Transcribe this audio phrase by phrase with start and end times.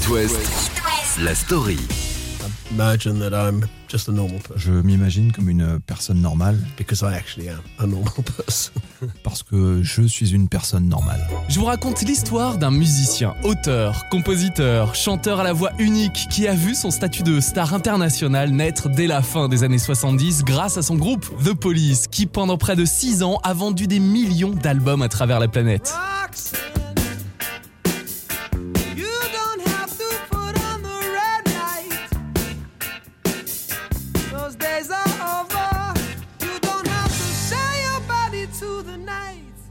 [0.00, 0.72] It West,
[1.22, 1.76] la story.
[2.70, 7.14] Imagine that I'm just a normal person Je m'imagine comme une personne normale because I
[7.16, 8.72] actually am a normal person.
[9.24, 11.20] parce que je suis une personne normale.
[11.48, 16.54] Je vous raconte l'histoire d'un musicien, auteur, compositeur, chanteur à la voix unique qui a
[16.54, 20.82] vu son statut de star international naître dès la fin des années 70 grâce à
[20.82, 25.02] son groupe The Police qui pendant près de 6 ans a vendu des millions d'albums
[25.02, 25.94] à travers la planète.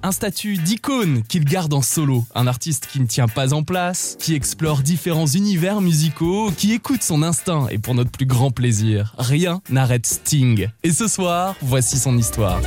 [0.09, 4.17] Un statut d'icône qu'il garde en solo, un artiste qui ne tient pas en place,
[4.19, 9.13] qui explore différents univers musicaux, qui écoute son instinct et pour notre plus grand plaisir,
[9.19, 10.67] rien n'arrête Sting.
[10.81, 12.59] Et ce soir, voici son histoire.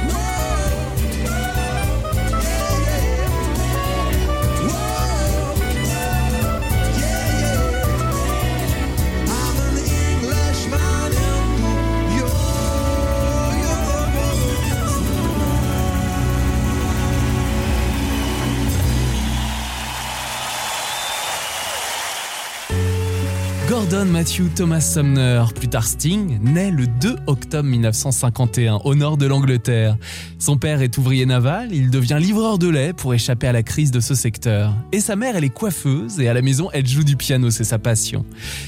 [24.11, 29.97] Matthew Thomas Sumner, plus tard Sting, naît le 2 octobre 1951 au nord de l'Angleterre.
[30.39, 33.91] Son père est ouvrier naval, il devient livreur de lait pour échapper à la crise
[33.91, 34.75] de ce secteur.
[34.91, 37.65] Et sa mère, elle est coiffeuse et à la maison, elle joue du piano, c'est
[37.65, 38.25] sa passion.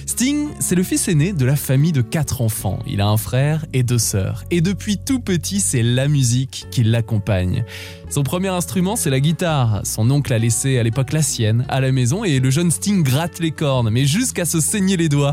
[0.06, 2.78] Sting, c'est le fils aîné de la famille de quatre enfants.
[2.86, 4.44] Il a un frère et deux sœurs.
[4.50, 7.64] Et depuis tout petit, c'est la musique qui l'accompagne.
[8.10, 9.80] Son premier instrument, c'est la guitare.
[9.84, 13.02] Son oncle a laissé à l'époque la sienne à la maison et le jeune Sting
[13.02, 15.23] gratte les cornes, mais jusqu'à se saigner les doigts.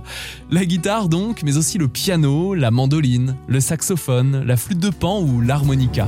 [0.50, 5.22] La guitare donc, mais aussi le piano, la mandoline, le saxophone, la flûte de pan
[5.22, 6.08] ou l'harmonica.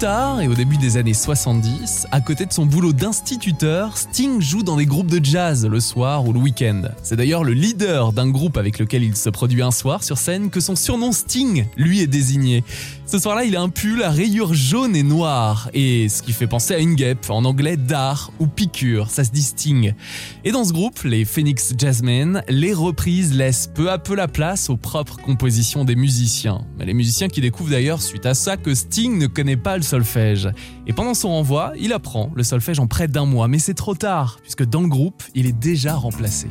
[0.00, 4.62] Tard, et au début des années 70, à côté de son boulot d'instituteur, Sting joue
[4.62, 6.84] dans des groupes de jazz le soir ou le week-end.
[7.02, 10.48] C'est d'ailleurs le leader d'un groupe avec lequel il se produit un soir sur scène
[10.48, 12.64] que son surnom Sting lui est désigné.
[13.10, 16.46] Ce soir-là, il a un pull à rayures jaunes et noires, et ce qui fait
[16.46, 19.96] penser à une guêpe, en anglais dard ou piqûre, ça se distingue.
[20.44, 24.70] Et dans ce groupe, les Phoenix Jazzmen, les reprises laissent peu à peu la place
[24.70, 26.64] aux propres compositions des musiciens.
[26.78, 29.82] Mais les musiciens qui découvrent d'ailleurs suite à ça que Sting ne connaît pas le
[29.82, 30.48] solfège.
[30.86, 33.96] Et pendant son renvoi, il apprend le solfège en près d'un mois, mais c'est trop
[33.96, 36.46] tard, puisque dans le groupe, il est déjà remplacé.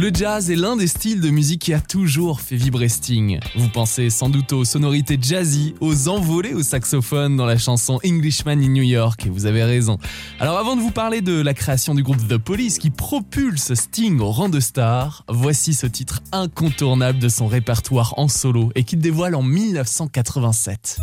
[0.00, 3.38] Le jazz est l'un des styles de musique qui a toujours fait vibrer Sting.
[3.54, 8.52] Vous pensez sans doute aux sonorités jazzy, aux envolées au saxophone dans la chanson Englishman
[8.52, 9.98] in New York, et vous avez raison.
[10.38, 14.20] Alors avant de vous parler de la création du groupe The Police qui propulse Sting
[14.20, 19.00] au rang de star, voici ce titre incontournable de son répertoire en solo et qu'il
[19.00, 20.98] dévoile en 1987.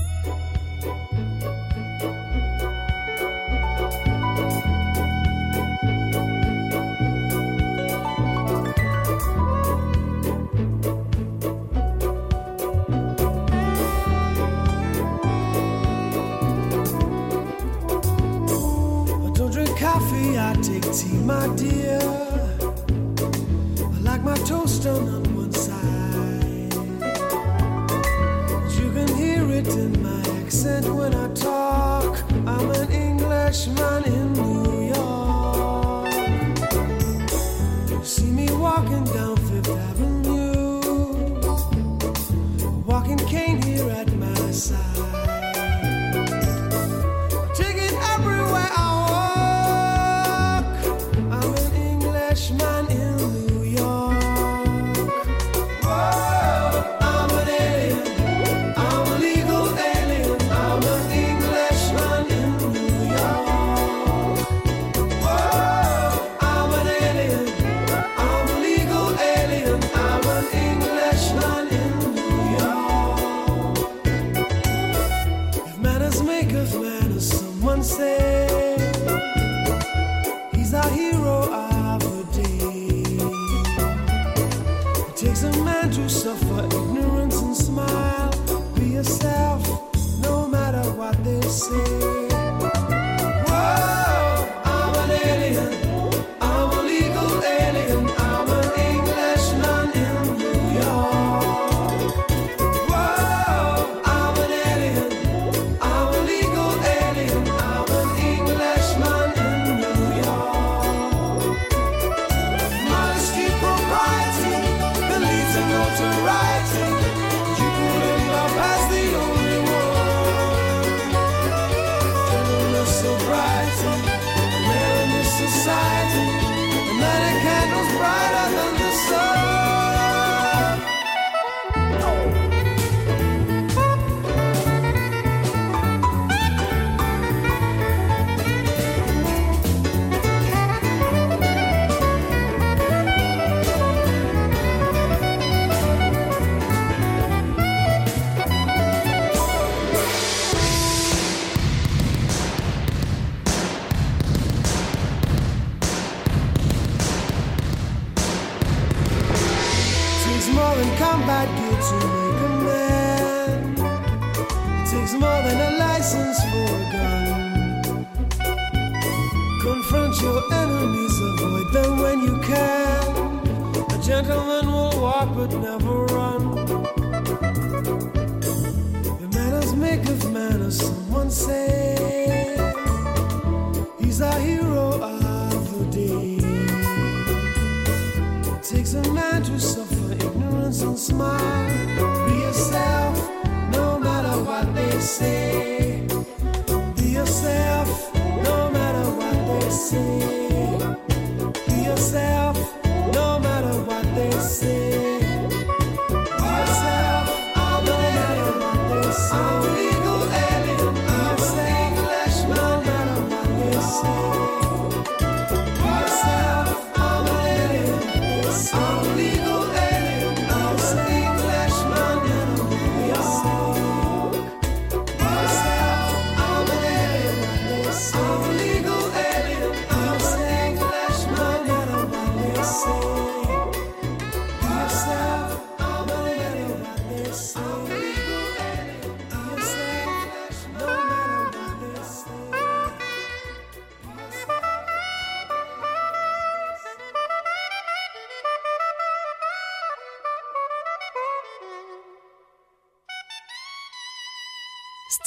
[20.97, 21.99] Tea, my dear.
[23.79, 26.73] I like my toast done on one side.
[28.79, 32.17] You can hear it in my accent when I talk.
[32.47, 36.13] I'm an Englishman in New York.
[37.91, 39.36] You see me walking down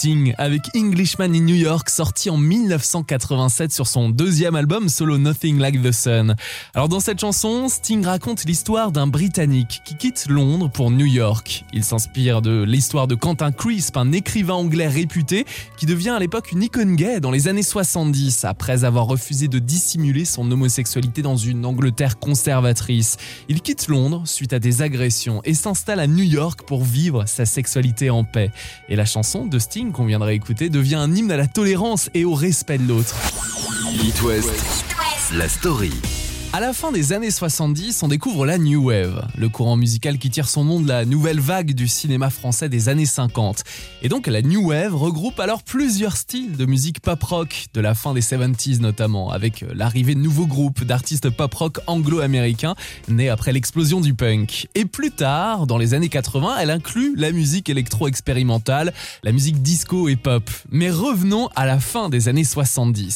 [0.01, 5.59] Sting avec Englishman in New York sorti en 1987 sur son deuxième album solo Nothing
[5.59, 6.37] Like the Sun.
[6.73, 11.67] Alors dans cette chanson, Sting raconte l'histoire d'un Britannique qui quitte Londres pour New York.
[11.75, 15.45] Il s'inspire de l'histoire de Quentin Crisp, un écrivain anglais réputé
[15.77, 19.59] qui devient à l'époque une icône gay dans les années 70 après avoir refusé de
[19.59, 23.19] dissimuler son homosexualité dans une Angleterre conservatrice.
[23.51, 27.45] Il quitte Londres suite à des agressions et s'installe à New York pour vivre sa
[27.45, 28.51] sexualité en paix.
[28.89, 32.25] Et la chanson de Sting qu'on viendra écouter devient un hymne à la tolérance et
[32.25, 33.17] au respect de l'autre.
[34.23, 34.85] West,
[35.33, 35.93] la story.
[36.53, 40.31] À la fin des années 70, on découvre la New Wave, le courant musical qui
[40.31, 43.63] tire son nom de la nouvelle vague du cinéma français des années 50.
[44.03, 48.15] Et donc la New Wave regroupe alors plusieurs styles de musique pop-rock, de la fin
[48.15, 52.75] des 70s notamment, avec l'arrivée de nouveaux groupes d'artistes pop-rock anglo-américains
[53.07, 54.67] nés après l'explosion du punk.
[54.75, 58.93] Et plus tard, dans les années 80, elle inclut la musique électro-expérimentale,
[59.23, 60.51] la musique disco et pop.
[60.69, 63.15] Mais revenons à la fin des années 70.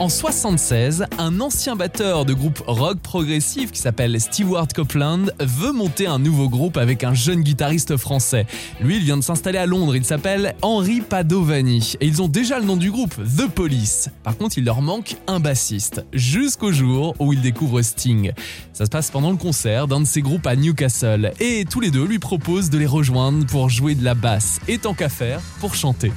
[0.00, 6.06] En 76, un ancien batteur de groupe rock progressif qui s'appelle Stewart Copeland veut monter
[6.06, 8.46] un nouveau groupe avec un jeune guitariste français.
[8.80, 12.60] Lui, il vient de s'installer à Londres, il s'appelle Henri Padovani et ils ont déjà
[12.60, 14.08] le nom du groupe, The Police.
[14.22, 18.30] Par contre, il leur manque un bassiste, jusqu'au jour où ils découvrent Sting.
[18.72, 21.90] Ça se passe pendant le concert d'un de ses groupes à Newcastle et tous les
[21.90, 25.40] deux lui proposent de les rejoindre pour jouer de la basse et tant qu'à faire,
[25.58, 26.12] pour chanter.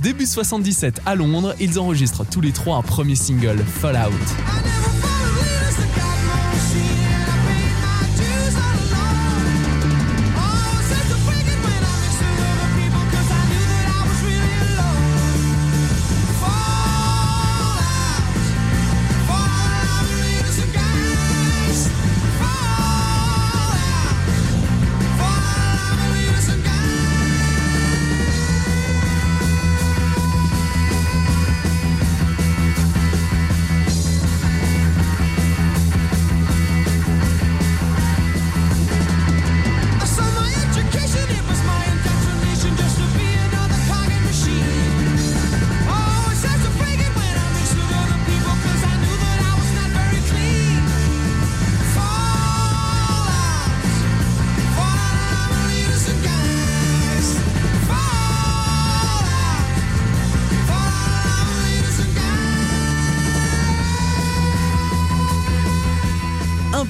[0.00, 4.12] Début 77 à Londres, ils enregistrent tous les trois un premier single, Fallout.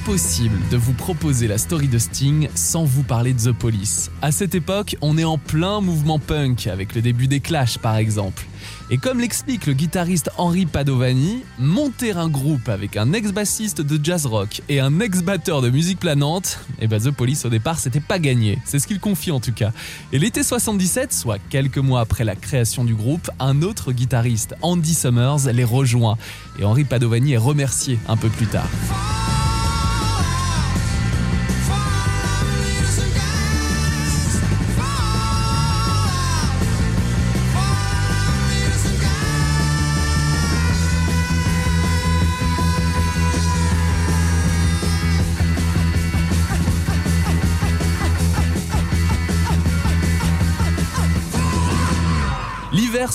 [0.06, 4.12] Impossible de vous proposer la story de Sting sans vous parler de The Police.
[4.22, 7.96] À cette époque, on est en plein mouvement punk, avec le début des Clash par
[7.96, 8.46] exemple.
[8.88, 14.26] Et comme l'explique le guitariste Henri Padovani, monter un groupe avec un ex-bassiste de jazz
[14.26, 18.20] rock et un ex-batteur de musique planante, et bah The Police au départ c'était pas
[18.20, 19.72] gagné, c'est ce qu'il confie en tout cas.
[20.12, 24.94] Et l'été 77, soit quelques mois après la création du groupe, un autre guitariste, Andy
[24.94, 26.16] Summers, les rejoint.
[26.60, 28.68] Et Henri Padovani est remercié un peu plus tard.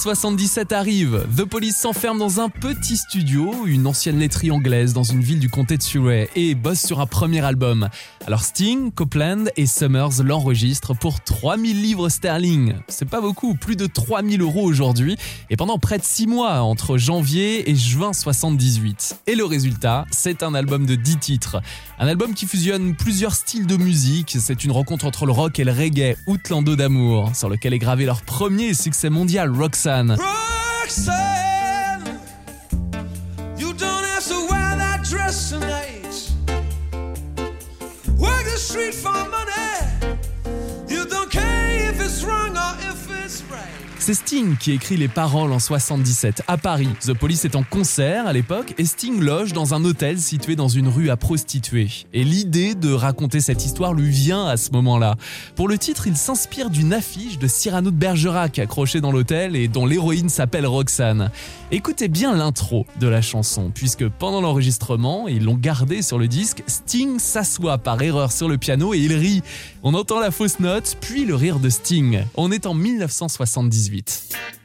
[0.02, 1.28] 77 arrive.
[1.38, 5.48] The Police s'enferme dans un petit studio, une ancienne laiterie anglaise dans une ville du
[5.48, 7.88] comté de Surrey, et bosse sur un premier album.
[8.26, 12.74] Alors Sting, Copeland et Summers l'enregistrent pour 3000 livres sterling.
[12.88, 15.18] C'est pas beaucoup, plus de 3000 euros aujourd'hui,
[15.52, 19.18] et pendant près de 6 mois, entre janvier et juin 78.
[19.28, 21.62] Et le résultat, c'est un album de 10 titres.
[22.00, 25.64] Un album qui fusionne plusieurs styles de musique, c'est une rencontre entre le rock et
[25.64, 29.91] le reggae, Outlando d'amour, sur lequel est gravé leur premier succès mondial, Roxanne.
[29.92, 30.18] Roxanne,
[33.58, 36.32] you don't have to wear that dress tonight.
[38.18, 39.71] Work the street for money.
[44.02, 46.90] C'est Sting qui écrit les paroles en 77 à Paris.
[47.02, 50.70] The Police est en concert à l'époque et Sting loge dans un hôtel situé dans
[50.70, 51.88] une rue à prostituées.
[52.12, 55.18] Et l'idée de raconter cette histoire lui vient à ce moment-là.
[55.56, 59.68] Pour le titre, il s'inspire d'une affiche de Cyrano de Bergerac accrochée dans l'hôtel et
[59.68, 61.30] dont l'héroïne s'appelle Roxane.
[61.72, 66.64] Écoutez bien l'intro de la chanson, puisque pendant l'enregistrement, ils l'ont gardé sur le disque,
[66.66, 69.44] Sting s'assoit par erreur sur le piano et il rit.
[69.84, 72.24] On entend la fausse note, puis le rire de Sting.
[72.36, 73.91] On est en 1978.
[73.92, 74.61] 2018.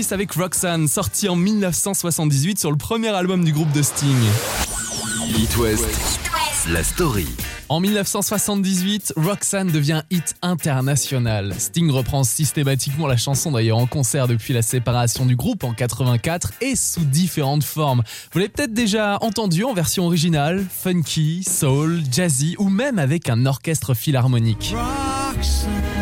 [0.00, 4.16] Police avec Roxanne, sorti en 1978 sur le premier album du groupe de Sting.
[5.36, 5.84] It West,
[6.70, 7.26] la story.
[7.68, 11.54] En 1978, Roxanne devient hit international.
[11.58, 16.52] Sting reprend systématiquement la chanson d'ailleurs en concert depuis la séparation du groupe en 84
[16.62, 18.02] et sous différentes formes.
[18.32, 23.44] Vous l'avez peut-être déjà entendu en version originale, funky, soul, jazzy ou même avec un
[23.44, 24.74] orchestre philharmonique.
[24.74, 25.99] Roxanne,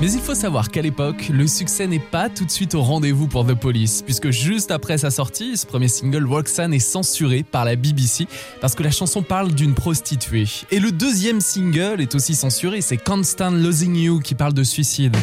[0.00, 3.26] Mais il faut savoir qu'à l'époque, le succès n'est pas tout de suite au rendez-vous
[3.26, 7.64] pour The Police, puisque juste après sa sortie, ce premier single Roxanne est censuré par
[7.64, 8.28] la BBC
[8.60, 10.46] parce que la chanson parle d'une prostituée.
[10.70, 14.62] Et le deuxième single est aussi censuré, c'est Can't Stand Losing You qui parle de
[14.62, 15.16] suicide.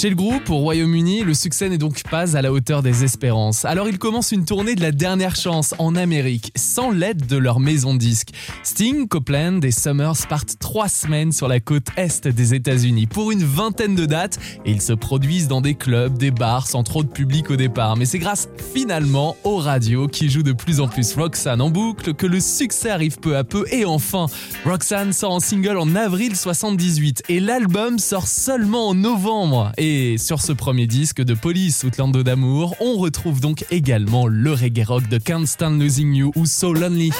[0.00, 3.66] Chez le groupe, au Royaume-Uni, le succès n'est donc pas à la hauteur des espérances.
[3.66, 7.60] Alors ils commencent une tournée de la dernière chance en Amérique, sans l'aide de leur
[7.60, 8.30] maison de disques.
[8.62, 13.44] Sting, Copeland et Summers partent trois semaines sur la côte est des États-Unis pour une
[13.44, 17.10] vingtaine de dates et ils se produisent dans des clubs, des bars sans trop de
[17.10, 17.98] public au départ.
[17.98, 22.14] Mais c'est grâce finalement aux radios qui jouent de plus en plus Roxanne en boucle
[22.14, 24.28] que le succès arrive peu à peu et enfin
[24.64, 29.72] Roxanne sort en single en avril 78 et l'album sort seulement en novembre.
[30.18, 35.08] Sur ce premier disque de Police Outlander d'amour, on retrouve donc également le reggae rock
[35.08, 37.10] de Can't Stand Losing You ou So Lonely.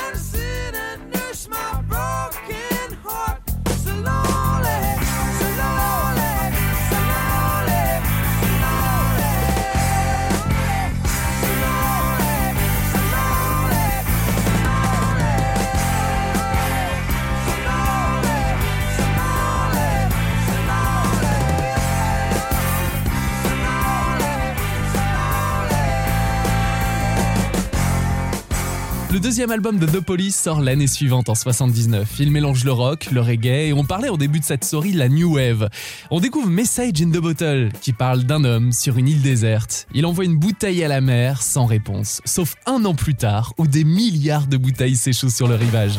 [29.20, 32.08] Le deuxième album de The Police sort l'année suivante en 79.
[32.20, 35.10] Il mélange le rock, le reggae et on parlait au début de cette story la
[35.10, 35.68] new wave.
[36.10, 39.86] On découvre Message in the Bottle qui parle d'un homme sur une île déserte.
[39.92, 43.66] Il envoie une bouteille à la mer sans réponse, sauf un an plus tard où
[43.66, 45.98] des milliards de bouteilles s'échouent sur le rivage.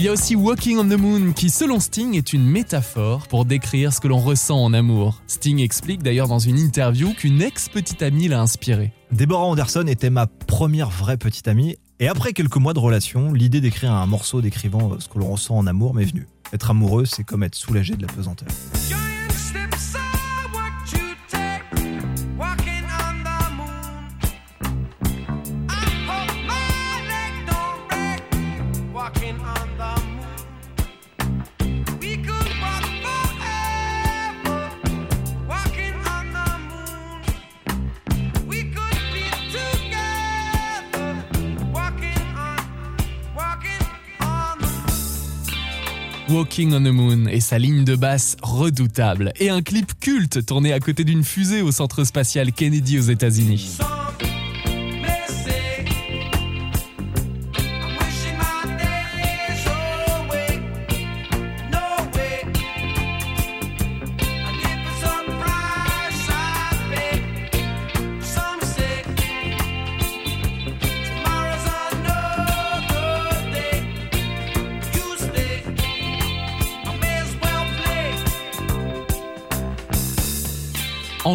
[0.00, 3.44] Il y a aussi Walking on the Moon qui, selon Sting, est une métaphore pour
[3.44, 5.20] décrire ce que l'on ressent en amour.
[5.26, 8.94] Sting explique d'ailleurs dans une interview qu'une ex-petite amie l'a inspiré.
[9.12, 11.76] Deborah Anderson était ma première vraie petite amie.
[11.98, 15.58] Et après quelques mois de relation, l'idée d'écrire un morceau décrivant ce que l'on ressent
[15.58, 16.26] en amour m'est venue.
[16.54, 18.48] Être amoureux, c'est comme être soulagé de la pesanteur.
[46.30, 50.72] Walking on the Moon et sa ligne de basse redoutable et un clip culte tourné
[50.72, 53.78] à côté d'une fusée au centre spatial Kennedy aux États-Unis.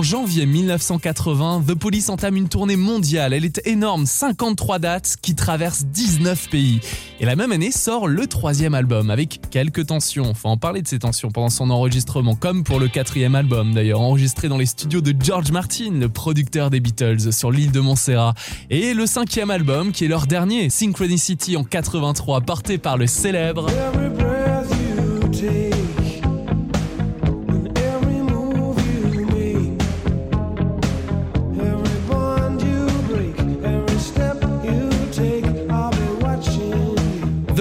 [0.06, 3.34] Janvier 1980, The Police entame une tournée mondiale.
[3.34, 6.80] Elle est énorme, 53 dates qui traversent 19 pays.
[7.20, 10.36] Et la même année sort le troisième album avec quelques tensions.
[10.36, 14.02] Faut en parler de ces tensions pendant son enregistrement, comme pour le quatrième album d'ailleurs,
[14.02, 18.36] enregistré dans les studios de George Martin, le producteur des Beatles, sur l'île de Montserrat.
[18.70, 23.65] Et le cinquième album, qui est leur dernier, Synchronicity en 83, porté par le célèbre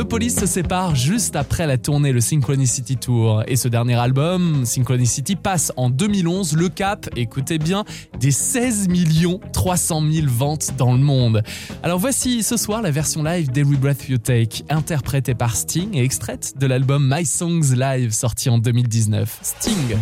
[0.05, 4.67] The Police se sépare juste après la tournée le Synchronicity Tour et ce dernier album,
[4.67, 7.85] Synchronicity, passe en 2011 le cap, écoutez bien,
[8.21, 11.43] des 16 millions 300 000 ventes dans le monde.
[11.83, 16.05] Alors voici ce soir la version live d'Every Breath You Take, interprétée par Sting et
[16.05, 19.39] extraite de l'album My Songs Live sorti en 2019.
[19.41, 19.97] Sting.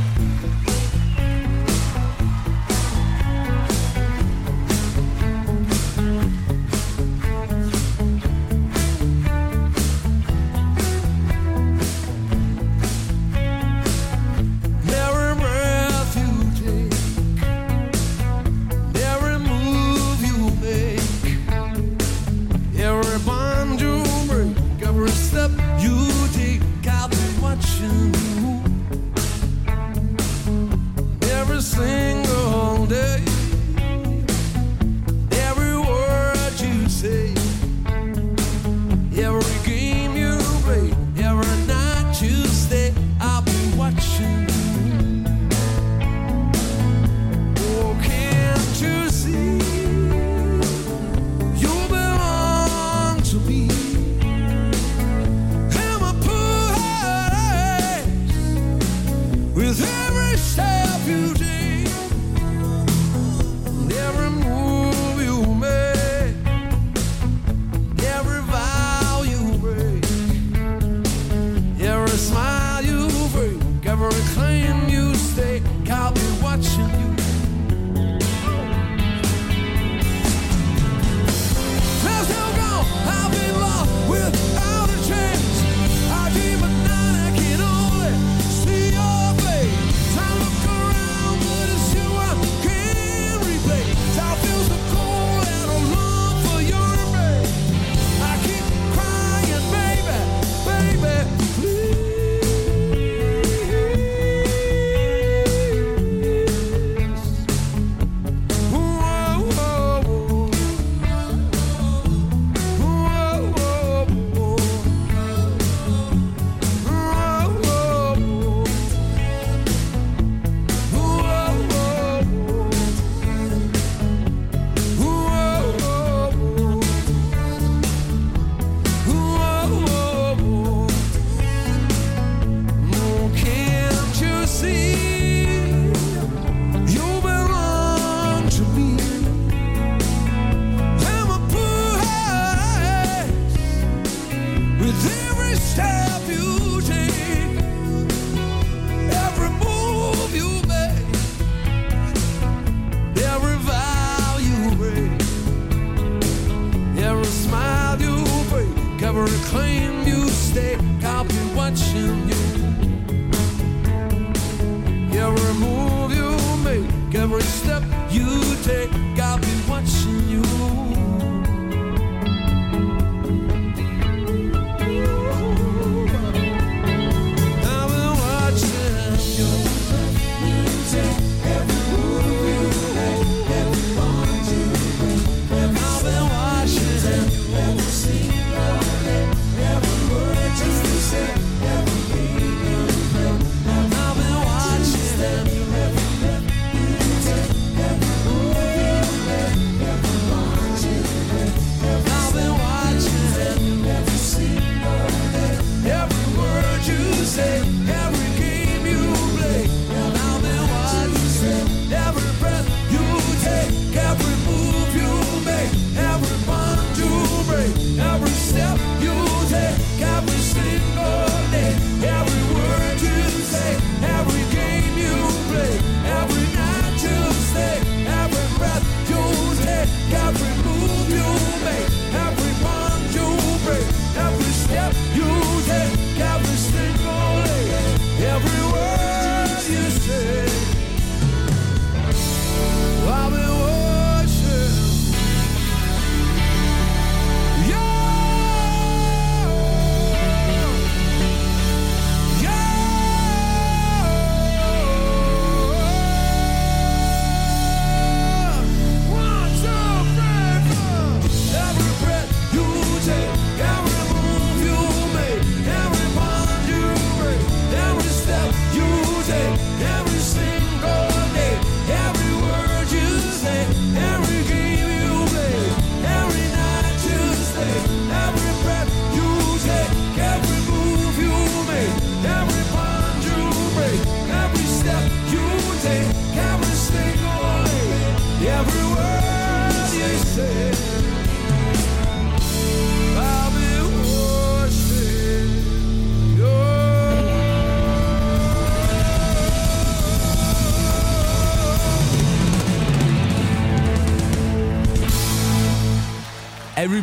[159.15, 160.79] Every claim you stake.
[161.05, 162.72] I'll be watching you.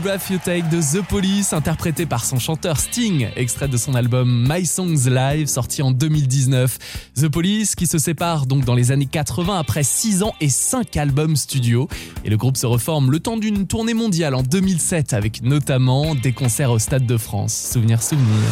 [0.09, 5.45] De The Police, interprété par son chanteur Sting, extrait de son album My Songs Live,
[5.45, 6.79] sorti en 2019.
[7.15, 10.97] The Police qui se sépare donc dans les années 80 après 6 ans et 5
[10.97, 11.87] albums studio.
[12.25, 16.33] Et le groupe se reforme le temps d'une tournée mondiale en 2007 avec notamment des
[16.33, 17.53] concerts au Stade de France.
[17.71, 18.49] Souvenir, souvenir.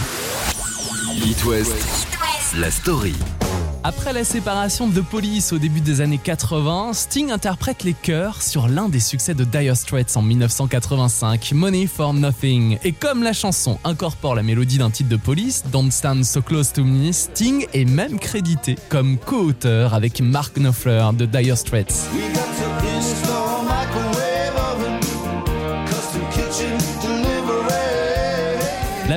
[1.25, 1.73] It West,
[2.55, 3.15] la story.
[3.87, 8.67] Après la séparation de Police au début des années 80, Sting interprète les chœurs sur
[8.67, 12.79] l'un des succès de Dire Straits en 1985, Money for Nothing.
[12.83, 16.73] Et comme la chanson incorpore la mélodie d'un titre de Police, Don't Stand So Close
[16.73, 22.09] to Me, Sting est même crédité comme co-auteur avec Mark Knopfler de Dire Straits.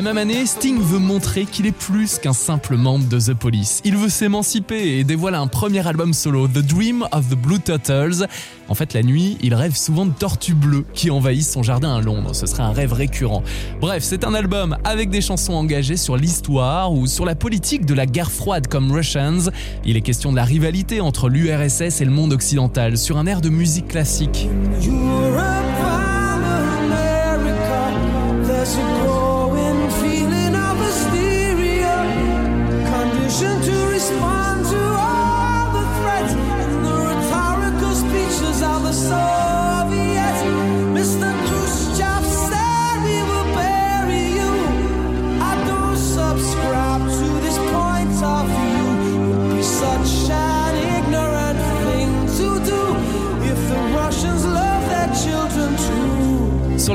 [0.00, 3.82] La même année, Sting veut montrer qu'il est plus qu'un simple membre de The Police.
[3.84, 8.26] Il veut s'émanciper et dévoile un premier album solo, The Dream of the Blue Turtles.
[8.70, 12.00] En fait, la nuit, il rêve souvent de tortues bleues qui envahissent son jardin à
[12.00, 12.34] Londres.
[12.34, 13.42] Ce serait un rêve récurrent.
[13.82, 17.92] Bref, c'est un album avec des chansons engagées sur l'histoire ou sur la politique de
[17.92, 19.50] la guerre froide comme Russians.
[19.84, 23.42] Il est question de la rivalité entre l'URSS et le monde occidental sur un air
[23.42, 24.48] de musique classique.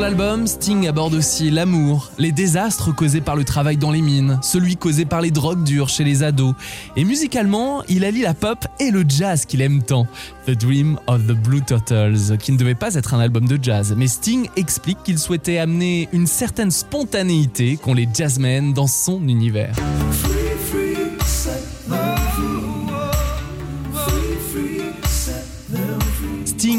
[0.06, 4.78] L'album, Sting aborde aussi l'amour, les désastres causés par le travail dans les mines, celui
[4.78, 6.54] causé par les drogues dures chez les ados.
[6.96, 10.06] Et musicalement, il allie la pop et le jazz qu'il aime tant.
[10.46, 13.96] The Dream of the Blue Turtles, qui ne devait pas être un album de jazz,
[13.98, 19.74] mais Sting explique qu'il souhaitait amener une certaine spontanéité qu'ont les jazzmen dans son univers.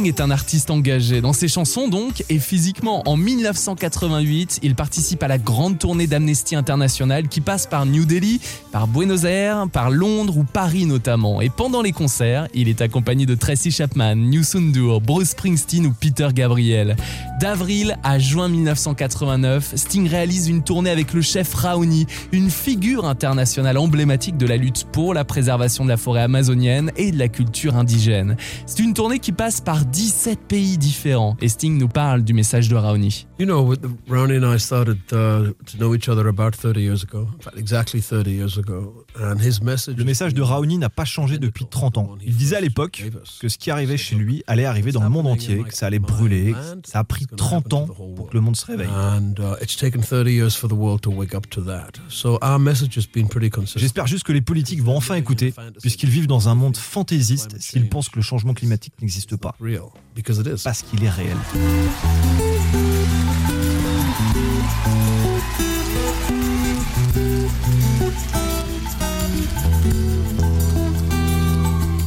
[0.06, 3.02] Est un artiste engagé dans ses chansons donc et physiquement.
[3.06, 8.40] En 1988, il participe à la grande tournée d'Amnesty International qui passe par New Delhi,
[8.72, 11.40] par Buenos Aires, par Londres ou Paris notamment.
[11.40, 15.92] Et pendant les concerts, il est accompagné de Tracy Chapman, New Sundur, Bruce Springsteen ou
[15.92, 16.96] Peter Gabriel.
[17.40, 23.78] D'avril à juin 1989, Sting réalise une tournée avec le chef Raoni, une figure internationale
[23.78, 27.76] emblématique de la lutte pour la préservation de la forêt amazonienne et de la culture
[27.76, 28.36] indigène.
[28.66, 32.68] C'est une tournée qui passe par 17 pays différents et Sting nous parle du message
[32.68, 33.26] de Raoni.
[33.38, 36.82] You know, with the, Ronnie and I started uh, to know each other about 30
[36.82, 37.26] years ago.
[37.56, 39.06] Exactly 30 years ago.
[39.18, 39.96] And his message.
[39.96, 42.18] Le message de Raoni n'a pas changé depuis 30 ans.
[42.22, 43.04] Il disait à l'époque
[43.40, 45.98] que ce qui arrivait chez lui allait arriver dans le monde entier, que ça allait
[45.98, 46.52] brûler.
[46.52, 48.88] que Ça a pris 30 ans pour que le monde se réveille.
[48.88, 51.92] And uh, it's taken 30 years for the world to wake up to that.
[52.10, 53.80] So our message has been pretty consistent.
[53.80, 57.88] J'espère juste que les politiques vont enfin écouter, puisqu'ils vivent dans un monde fantaisiste s'ils
[57.88, 59.54] pensent que le changement climatique n'existe pas.
[59.86, 60.62] Real, because it is.
[60.64, 61.36] Parce qu'il est réel.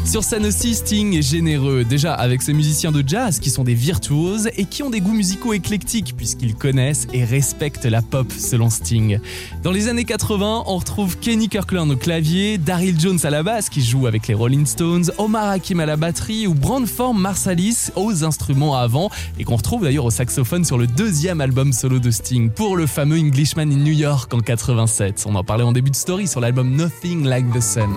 [0.09, 3.75] Sur scène aussi, Sting est généreux, déjà avec ses musiciens de jazz qui sont des
[3.75, 8.71] virtuoses et qui ont des goûts musicaux éclectiques puisqu'ils connaissent et respectent la pop selon
[8.71, 9.19] Sting.
[9.61, 13.69] Dans les années 80, on retrouve Kenny Kirkland au clavier, Daryl Jones à la basse
[13.69, 18.23] qui joue avec les Rolling Stones, Omar Hakim à la batterie ou Brandform Marsalis aux
[18.23, 22.49] instruments avant et qu'on retrouve d'ailleurs au saxophone sur le deuxième album solo de Sting
[22.49, 25.25] pour le fameux Englishman in New York en 87.
[25.29, 27.93] On en parlait en début de story sur l'album Nothing Like the Sun.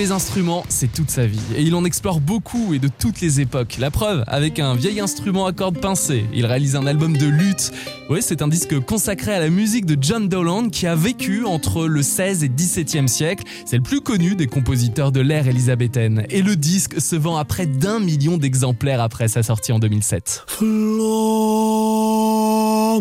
[0.00, 1.42] Les instruments, c'est toute sa vie.
[1.54, 3.76] Et il en explore beaucoup et de toutes les époques.
[3.78, 7.70] La preuve, avec un vieil instrument à cordes pincées, il réalise un album de lutte.
[8.08, 11.86] Ouais, c'est un disque consacré à la musique de John Dowland qui a vécu entre
[11.86, 13.44] le 16 et 17e siècle.
[13.66, 16.24] C'est le plus connu des compositeurs de l'ère élisabéthaine.
[16.30, 20.44] Et le disque se vend à près d'un million d'exemplaires après sa sortie en 2007.
[20.46, 20.70] Flow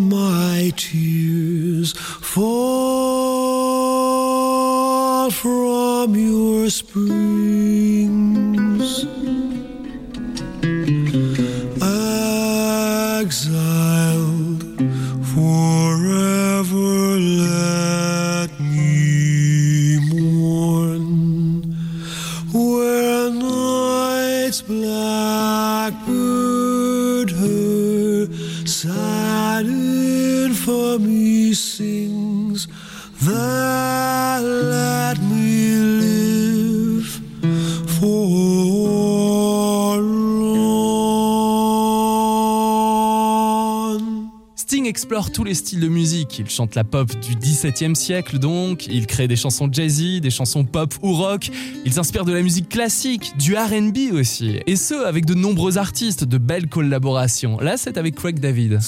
[0.02, 2.60] my tears fall
[5.32, 8.10] from your springs.
[45.10, 46.38] Explore tous les styles de musique.
[46.38, 50.66] Il chante la pop du XVIIe siècle donc, il crée des chansons jazzy, des chansons
[50.66, 51.50] pop ou rock,
[51.84, 56.26] il s'inspire de la musique classique, du RB aussi, et ce avec de nombreux artistes,
[56.26, 57.60] de belles collaborations.
[57.60, 58.82] Là c'est avec Craig David.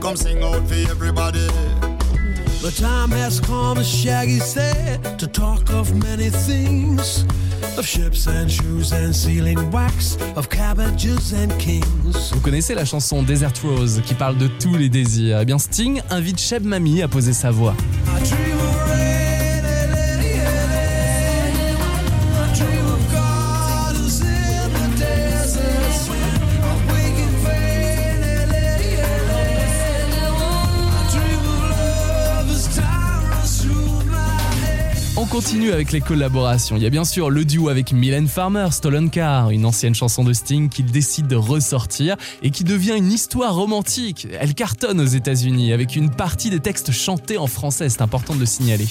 [0.00, 1.46] Come sing out for everybody.
[2.62, 7.24] The time has come, as Shaggy said, to talk of many things.
[7.76, 12.32] Of ships and shoes and sealing wax, of cabbages and kings.
[12.32, 15.40] Vous connaissez la chanson Desert Rose qui parle de tous les désirs.
[15.40, 17.74] Eh bien Sting invite Cheb Mami à poser sa voix.
[35.36, 36.78] Continue avec les collaborations.
[36.78, 40.24] Il y a bien sûr le duo avec Mylène Farmer, Stolen Car, une ancienne chanson
[40.24, 44.26] de Sting qu'il décide de ressortir et qui devient une histoire romantique.
[44.40, 48.40] Elle cartonne aux États-Unis avec une partie des textes chantés en français, c'est important de
[48.40, 48.86] le signaler.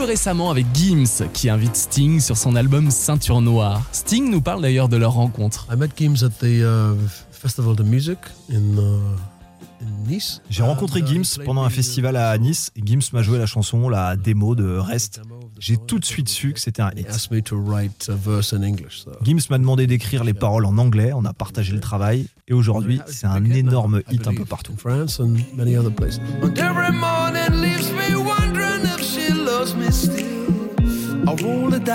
[0.00, 3.82] Plus récemment avec Gims qui invite Sting sur son album Ceinture Noire.
[3.92, 5.66] Sting nous parle d'ailleurs de leur rencontre.
[5.70, 6.96] I met Gims at the uh,
[7.30, 8.18] Festival de Music
[8.50, 10.40] in, uh, in Nice.
[10.48, 12.70] J'ai rencontré uh, Gims pendant un festival à Nice.
[12.76, 15.20] et Gims m'a joué la chanson, la démo de Rest.
[15.58, 17.06] J'ai tout de suite su que c'était un hit.
[17.10, 19.02] asked me to write a verse in English.
[19.02, 19.10] So.
[19.22, 23.00] Gims m'a demandé d'écrire les paroles en anglais, on a partagé le travail et aujourd'hui
[23.06, 24.72] c'est un énorme hit un peu partout.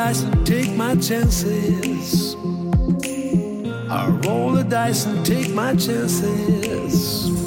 [0.08, 2.36] Dice and take my chances.
[3.90, 6.22] I roll the dice and take my chances.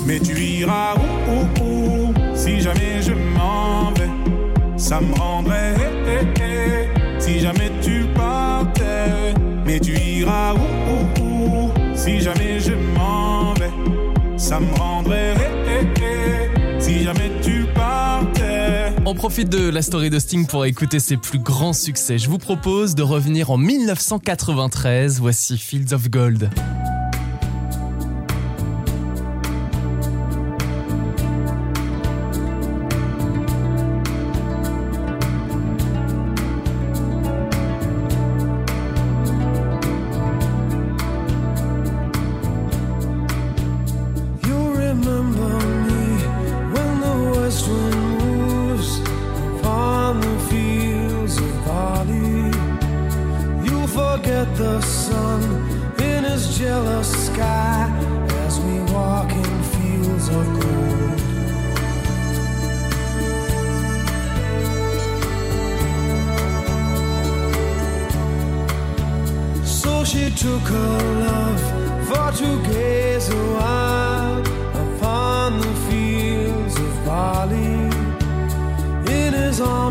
[0.07, 4.11] Mais tu iras où, où, où Si jamais je m'en vais
[4.77, 5.75] Ça me rendrait
[6.07, 9.35] eh, eh, eh, Si jamais tu partais
[9.67, 15.35] Mais tu iras où, où, où Si jamais je m'en vais Ça me rendrait
[16.79, 17.78] Si jamais tu partais
[19.11, 22.19] On profite de la story de Sting pour écouter ses plus grands succès.
[22.19, 25.19] Je vous propose de revenir en 1993.
[25.19, 26.51] Voici Fields of Gold.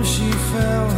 [0.04, 0.97] She fell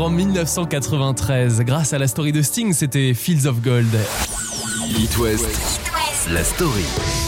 [0.00, 1.62] En 1993.
[1.62, 3.92] Grâce à la story de Sting, c'était Fields of Gold.
[5.18, 5.80] West,
[6.32, 7.27] la story.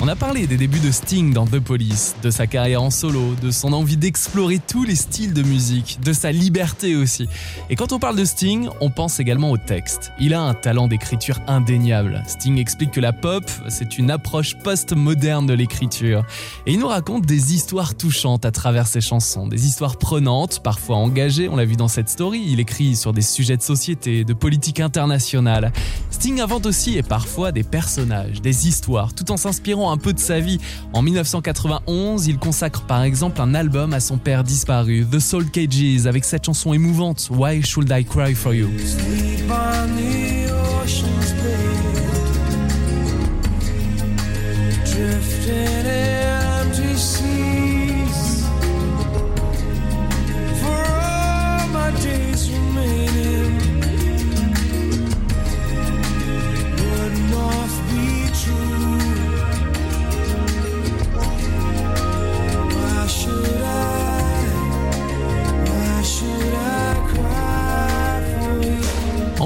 [0.00, 3.34] On a parlé des débuts de Sting dans The Police, de sa carrière en solo,
[3.42, 7.28] de son envie d'explorer tous les styles de musique, de sa liberté aussi.
[7.68, 10.12] Et quand on parle de Sting, on pense également au texte.
[10.20, 12.22] Il a un talent d'écriture indéniable.
[12.28, 16.24] Sting explique que la pop, c'est une approche post-moderne de l'écriture.
[16.66, 20.96] Et il nous raconte des histoires touchantes à travers ses chansons, des histoires prenantes, parfois
[20.96, 24.32] engagées, on l'a vu dans cette story, il écrit sur des sujets de société, de
[24.32, 25.72] politique internationale.
[26.10, 30.18] Sting invente aussi et parfois des personnages, des histoires, tout en s'inspirant un peu de
[30.18, 30.58] sa vie.
[30.92, 36.06] En 1991, il consacre par exemple un album à son père disparu, The Soul Cages,
[36.06, 38.68] avec cette chanson émouvante, Why Should I Cry For You?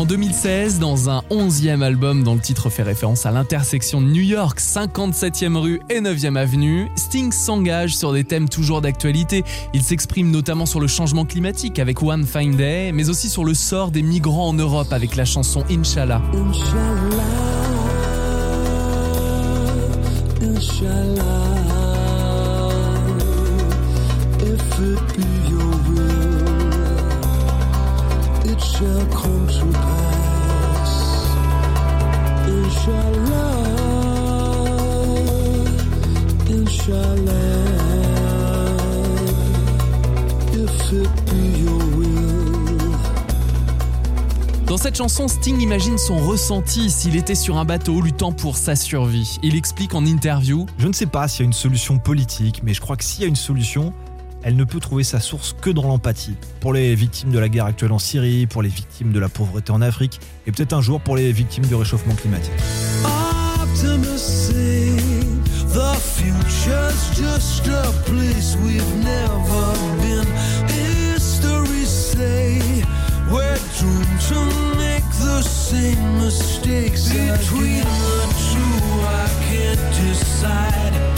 [0.02, 4.22] En 2016, dans un 11e album dont le titre fait référence à l'intersection de New
[4.22, 9.44] York, 57e rue et 9e avenue, Sting s'engage sur des thèmes toujours d'actualité.
[9.74, 13.54] Il s'exprime notamment sur le changement climatique avec One Fine Day, mais aussi sur le
[13.54, 16.20] sort des migrants en Europe avec la chanson Inshallah.
[44.66, 48.74] Dans cette chanson, Sting imagine son ressenti s'il était sur un bateau luttant pour sa
[48.74, 49.38] survie.
[49.42, 52.72] Il explique en interview Je ne sais pas s'il y a une solution politique, mais
[52.72, 53.92] je crois que s'il y a une solution,
[54.42, 56.36] elle ne peut trouver sa source que dans l'empathie.
[56.60, 59.72] Pour les victimes de la guerre actuelle en Syrie, pour les victimes de la pauvreté
[59.72, 62.52] en Afrique, et peut-être un jour pour les victimes du réchauffement climatique.
[76.22, 78.60] Mistakes between the two.
[79.04, 81.11] I can't decide.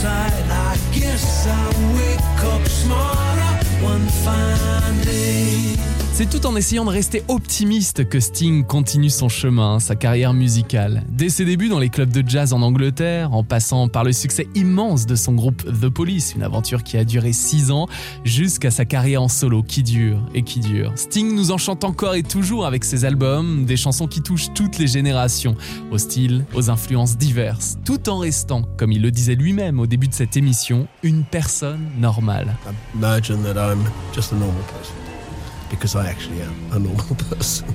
[0.00, 0.50] Side.
[0.50, 3.52] I guess I'll wake up smarter
[3.84, 5.99] one fine day.
[6.12, 11.02] C'est tout en essayant de rester optimiste que Sting continue son chemin, sa carrière musicale.
[11.08, 14.46] Dès ses débuts dans les clubs de jazz en Angleterre, en passant par le succès
[14.54, 17.86] immense de son groupe The Police, une aventure qui a duré 6 ans,
[18.22, 20.92] jusqu'à sa carrière en solo qui dure et qui dure.
[20.96, 24.88] Sting nous enchante encore et toujours avec ses albums, des chansons qui touchent toutes les
[24.88, 25.54] générations,
[25.90, 30.08] au style, aux influences diverses, tout en restant, comme il le disait lui-même au début
[30.08, 32.56] de cette émission, une personne normale.
[32.94, 33.84] Imagine that I'm
[34.14, 35.09] just a normal person.
[35.70, 37.66] Because I actually am a normal person.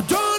[0.00, 0.29] I don't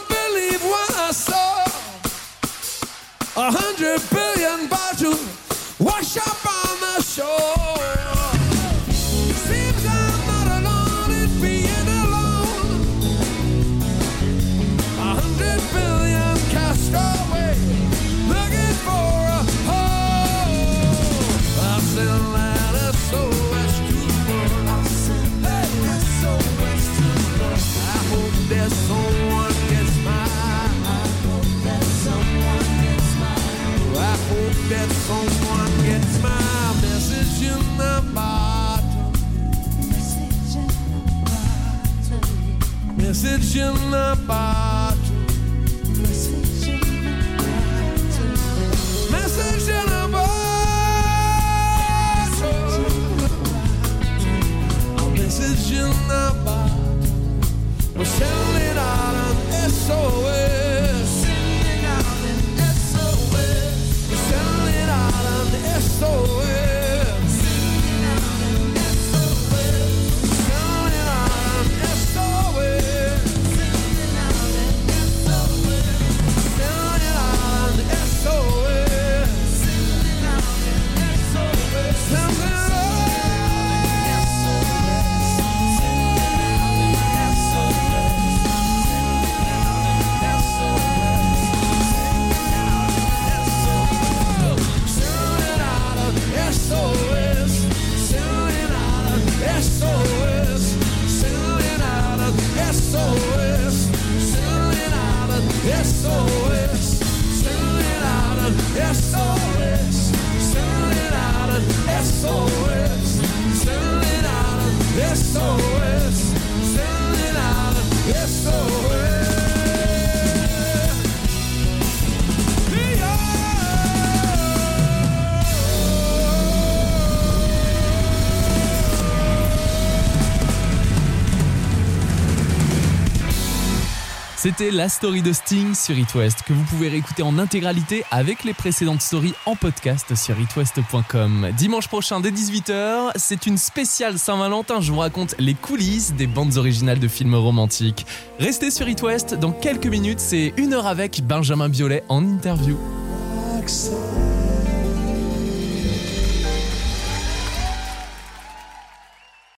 [134.42, 138.56] C'était la story de Sting sur EatWest que vous pouvez réécouter en intégralité avec les
[138.56, 141.52] précédentes stories en podcast sur itwest.com.
[141.56, 144.82] Dimanche prochain dès 18h, c'est une spéciale Saint-Valentin.
[144.82, 148.08] Je vous raconte les coulisses des bandes originales de films romantiques.
[148.40, 152.80] Restez sur EatWest dans quelques minutes, c'est une heure avec Benjamin Biolay en interview.